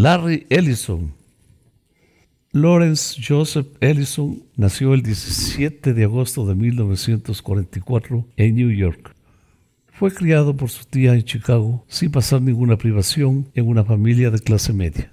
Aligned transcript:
Larry 0.00 0.46
Ellison. 0.48 1.12
Lawrence 2.52 3.20
Joseph 3.20 3.66
Ellison 3.80 4.44
nació 4.54 4.94
el 4.94 5.02
17 5.02 5.92
de 5.92 6.04
agosto 6.04 6.46
de 6.46 6.54
1944 6.54 8.24
en 8.36 8.54
New 8.54 8.70
York. 8.70 9.12
Fue 9.88 10.12
criado 10.12 10.56
por 10.56 10.70
su 10.70 10.84
tía 10.84 11.14
en 11.14 11.24
Chicago 11.24 11.84
sin 11.88 12.12
pasar 12.12 12.40
ninguna 12.42 12.76
privación 12.76 13.48
en 13.54 13.66
una 13.66 13.84
familia 13.84 14.30
de 14.30 14.38
clase 14.38 14.72
media. 14.72 15.12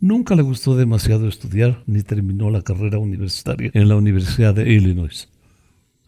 Nunca 0.00 0.34
le 0.34 0.42
gustó 0.42 0.76
demasiado 0.76 1.26
estudiar 1.26 1.82
ni 1.86 2.02
terminó 2.02 2.50
la 2.50 2.60
carrera 2.60 2.98
universitaria 2.98 3.70
en 3.72 3.88
la 3.88 3.96
Universidad 3.96 4.52
de 4.54 4.70
Illinois. 4.70 5.30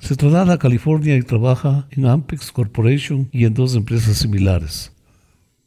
Se 0.01 0.17
traslada 0.17 0.53
a 0.53 0.59
California 0.59 1.17
y 1.17 1.23
trabaja 1.23 1.89
en 1.93 2.05
Ampex 2.05 2.53
Corporation 2.53 3.31
y 3.33 3.47
en 3.47 3.55
dos 3.55 3.75
empresas 3.75 4.19
similares. 4.19 4.93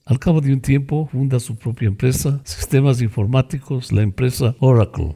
Al 0.10 0.18
cabo 0.18 0.42
de 0.42 0.52
un 0.52 0.60
tiempo 0.60 1.08
funda 1.12 1.40
su 1.40 1.56
propia 1.56 1.88
empresa, 1.88 2.42
Sistemas 2.44 3.00
Informáticos, 3.00 3.92
la 3.92 4.02
empresa 4.02 4.56
Oracle. 4.60 5.16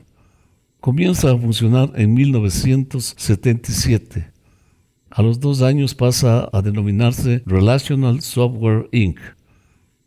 Comienza 0.80 1.32
a 1.32 1.36
funcionar 1.36 1.92
en 1.96 2.14
1977. 2.14 4.32
A 5.10 5.24
los 5.24 5.40
dos 5.40 5.64
años 5.64 5.96
pasa 5.96 6.48
a 6.54 6.62
denominarse 6.62 7.42
Relational 7.48 8.22
Software 8.22 8.88
Inc. 8.92 9.18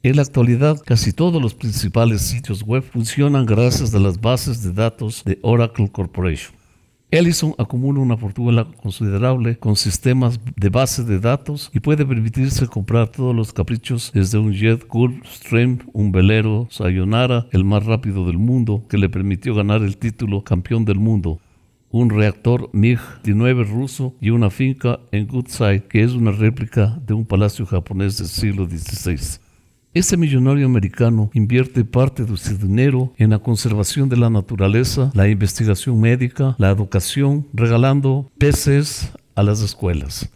En 0.04 0.14
la 0.14 0.22
actualidad, 0.22 0.80
casi 0.86 1.12
todos 1.12 1.42
los 1.42 1.54
principales 1.54 2.22
sitios 2.22 2.62
web 2.62 2.84
funcionan 2.84 3.44
gracias 3.44 3.92
a 3.92 3.98
las 3.98 4.20
bases 4.20 4.62
de 4.62 4.72
datos 4.72 5.24
de 5.24 5.40
Oracle 5.42 5.90
Corporation. 5.90 6.55
Ellison 7.08 7.54
acumula 7.56 8.00
una 8.00 8.16
fortuna 8.16 8.66
considerable 8.82 9.56
con 9.58 9.76
sistemas 9.76 10.40
de 10.56 10.68
base 10.70 11.04
de 11.04 11.20
datos 11.20 11.70
y 11.72 11.78
puede 11.78 12.04
permitirse 12.04 12.66
comprar 12.66 13.08
todos 13.08 13.34
los 13.34 13.52
caprichos 13.52 14.10
desde 14.12 14.38
un 14.38 14.52
jet 14.52 14.88
Gulfstream, 14.88 15.78
un 15.92 16.10
velero 16.10 16.66
Sayonara, 16.68 17.46
el 17.52 17.64
más 17.64 17.86
rápido 17.86 18.26
del 18.26 18.38
mundo, 18.38 18.84
que 18.88 18.98
le 18.98 19.08
permitió 19.08 19.54
ganar 19.54 19.82
el 19.82 19.98
título 19.98 20.42
campeón 20.42 20.84
del 20.84 20.98
mundo, 20.98 21.38
un 21.92 22.10
reactor 22.10 22.70
MiG-19 22.72 23.68
ruso 23.68 24.16
y 24.20 24.30
una 24.30 24.50
finca 24.50 24.98
en 25.12 25.28
Goodside 25.28 25.84
que 25.84 26.02
es 26.02 26.10
una 26.10 26.32
réplica 26.32 26.98
de 27.06 27.14
un 27.14 27.24
palacio 27.24 27.66
japonés 27.66 28.18
del 28.18 28.26
siglo 28.26 28.66
XVI. 28.66 29.45
Este 29.96 30.18
millonario 30.18 30.66
americano 30.66 31.30
invierte 31.32 31.82
parte 31.82 32.26
de 32.26 32.36
su 32.36 32.58
dinero 32.58 33.14
en 33.16 33.30
la 33.30 33.38
conservación 33.38 34.10
de 34.10 34.18
la 34.18 34.28
naturaleza, 34.28 35.10
la 35.14 35.26
investigación 35.26 35.98
médica, 35.98 36.54
la 36.58 36.68
educación, 36.68 37.46
regalando 37.54 38.30
peces 38.36 39.10
a 39.34 39.42
las 39.42 39.62
escuelas. 39.62 40.30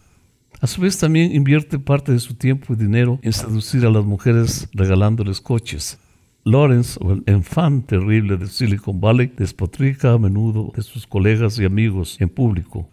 A 0.63 0.67
su 0.67 0.81
vez 0.81 0.97
también 0.97 1.37
invierte 1.37 1.79
parte 1.79 2.11
de 2.11 2.21
su 2.21 2.33
tiempo 2.33 2.73
y 2.73 2.77
dinero 2.77 3.19
en 3.21 3.35
seducir 3.35 3.85
a 3.85 3.91
las 3.91 4.07
mujeres 4.07 4.67
regalándoles 4.73 5.43
coches. 5.43 5.99
Lawrence, 6.43 6.99
el 7.03 7.23
enfant 7.27 7.87
terrible 7.87 8.39
de 8.39 8.47
Silicon 8.47 8.99
Valley, 8.99 9.31
despotrica 9.37 10.15
a 10.15 10.19
menudo 10.19 10.73
de 10.75 10.81
sus 10.81 11.07
colegas 11.07 11.59
y 11.59 11.67
amigos 11.67 12.17
en 12.19 12.31
público 12.31 12.89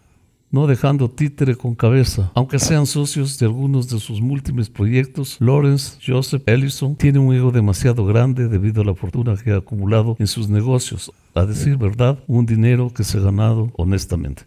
no 0.50 0.66
dejando 0.66 1.10
títere 1.10 1.56
con 1.56 1.74
cabeza. 1.74 2.30
Aunque 2.34 2.58
sean 2.58 2.86
socios 2.86 3.38
de 3.38 3.46
algunos 3.46 3.88
de 3.88 3.98
sus 3.98 4.20
múltiples 4.20 4.70
proyectos, 4.70 5.36
Lawrence 5.40 5.98
Joseph 6.04 6.42
Ellison 6.46 6.96
tiene 6.96 7.18
un 7.18 7.34
ego 7.34 7.50
demasiado 7.50 8.04
grande 8.06 8.48
debido 8.48 8.82
a 8.82 8.84
la 8.84 8.94
fortuna 8.94 9.36
que 9.36 9.52
ha 9.52 9.58
acumulado 9.58 10.16
en 10.18 10.26
sus 10.26 10.48
negocios, 10.48 11.12
a 11.34 11.44
decir 11.44 11.76
verdad, 11.76 12.18
un 12.26 12.46
dinero 12.46 12.92
que 12.92 13.04
se 13.04 13.18
ha 13.18 13.22
ganado 13.22 13.70
honestamente. 13.76 14.44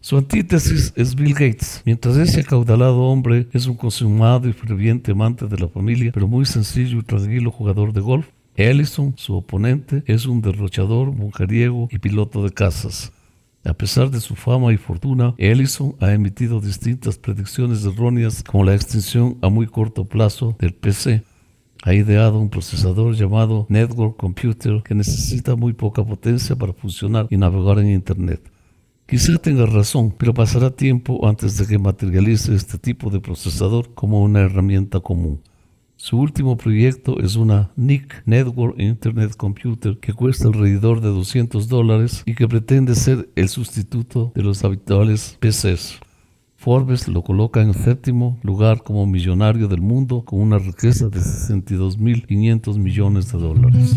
Su 0.00 0.16
antítesis 0.16 0.92
es 0.96 1.14
Bill 1.14 1.32
Gates. 1.32 1.82
Mientras 1.84 2.16
ese 2.16 2.40
acaudalado 2.40 3.02
hombre 3.02 3.46
es 3.52 3.66
un 3.66 3.76
consumado 3.76 4.48
y 4.48 4.52
ferviente 4.52 5.12
amante 5.12 5.46
de 5.46 5.58
la 5.58 5.68
familia, 5.68 6.10
pero 6.12 6.26
muy 6.26 6.44
sencillo 6.44 6.98
y 6.98 7.02
tranquilo 7.02 7.52
jugador 7.52 7.92
de 7.92 8.00
golf, 8.00 8.26
Ellison, 8.56 9.14
su 9.16 9.34
oponente, 9.34 10.02
es 10.06 10.26
un 10.26 10.42
derrochador, 10.42 11.12
mujeriego 11.12 11.88
y 11.90 11.98
piloto 11.98 12.42
de 12.42 12.50
casas. 12.50 13.12
A 13.64 13.74
pesar 13.74 14.10
de 14.10 14.20
su 14.20 14.34
fama 14.34 14.72
y 14.72 14.76
fortuna, 14.76 15.34
Ellison 15.38 15.94
ha 16.00 16.12
emitido 16.12 16.60
distintas 16.60 17.16
predicciones 17.16 17.84
erróneas 17.84 18.42
como 18.42 18.64
la 18.64 18.74
extinción 18.74 19.38
a 19.40 19.48
muy 19.48 19.68
corto 19.68 20.04
plazo 20.04 20.56
del 20.58 20.74
PC. 20.74 21.22
Ha 21.84 21.94
ideado 21.94 22.40
un 22.40 22.50
procesador 22.50 23.14
llamado 23.14 23.66
Network 23.68 24.16
Computer 24.16 24.82
que 24.82 24.96
necesita 24.96 25.54
muy 25.54 25.74
poca 25.74 26.04
potencia 26.04 26.56
para 26.56 26.72
funcionar 26.72 27.28
y 27.30 27.36
navegar 27.36 27.78
en 27.78 27.90
Internet. 27.90 28.40
Quizá 29.06 29.38
tenga 29.38 29.66
razón, 29.66 30.12
pero 30.16 30.34
pasará 30.34 30.70
tiempo 30.70 31.26
antes 31.28 31.56
de 31.56 31.66
que 31.66 31.78
materialice 31.78 32.54
este 32.54 32.78
tipo 32.78 33.10
de 33.10 33.20
procesador 33.20 33.94
como 33.94 34.22
una 34.22 34.40
herramienta 34.40 35.00
común. 35.00 35.40
Su 36.02 36.18
último 36.18 36.56
proyecto 36.56 37.20
es 37.20 37.36
una 37.36 37.70
NIC, 37.76 38.24
Network 38.26 38.74
Internet 38.80 39.36
Computer, 39.36 39.98
que 39.98 40.12
cuesta 40.12 40.48
alrededor 40.48 41.00
de 41.00 41.10
200 41.10 41.68
dólares 41.68 42.24
y 42.26 42.34
que 42.34 42.48
pretende 42.48 42.96
ser 42.96 43.30
el 43.36 43.48
sustituto 43.48 44.32
de 44.34 44.42
los 44.42 44.64
habituales 44.64 45.38
PCs. 45.38 46.00
Forbes 46.56 47.06
lo 47.06 47.22
coloca 47.22 47.62
en 47.62 47.72
séptimo 47.72 48.40
lugar 48.42 48.82
como 48.82 49.06
millonario 49.06 49.68
del 49.68 49.80
mundo 49.80 50.24
con 50.24 50.40
una 50.40 50.58
riqueza 50.58 51.08
de 51.08 51.20
62.500 51.20 52.78
millones 52.78 53.30
de 53.30 53.38
dólares. 53.38 53.96